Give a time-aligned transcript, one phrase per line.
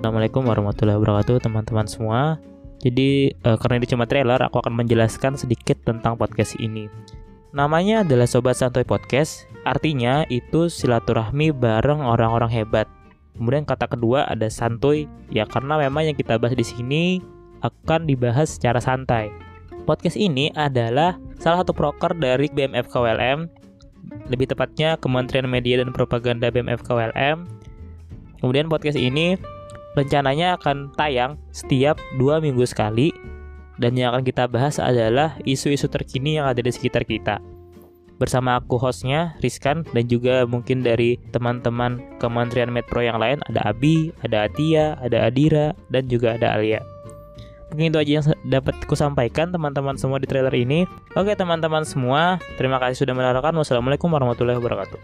[0.00, 2.40] Assalamualaikum warahmatullahi wabarakatuh teman-teman semua.
[2.80, 6.88] Jadi uh, karena ini cuma trailer, aku akan menjelaskan sedikit tentang podcast ini.
[7.52, 9.44] Namanya adalah Sobat Santuy Podcast.
[9.68, 12.88] Artinya itu silaturahmi bareng orang-orang hebat.
[13.36, 17.20] Kemudian kata kedua ada santuy, ya karena memang yang kita bahas di sini
[17.60, 19.28] akan dibahas secara santai.
[19.84, 23.52] Podcast ini adalah salah satu proker dari BMF KWLM,
[24.32, 27.44] lebih tepatnya Kementerian Media dan Propaganda BMF KWLM.
[28.40, 29.59] Kemudian podcast ini
[29.98, 33.10] rencananya akan tayang setiap dua minggu sekali
[33.80, 37.40] dan yang akan kita bahas adalah isu-isu terkini yang ada di sekitar kita.
[38.20, 44.12] Bersama aku hostnya Rizkan dan juga mungkin dari teman-teman Kementerian Medpro yang lain ada Abi,
[44.20, 46.84] ada Atia, ada Adira, dan juga ada Alia.
[47.72, 50.84] Mungkin itu aja yang dapat ku sampaikan teman-teman semua di trailer ini.
[51.16, 53.56] Oke teman-teman semua, terima kasih sudah menonton.
[53.56, 55.00] Wassalamualaikum warahmatullahi wabarakatuh.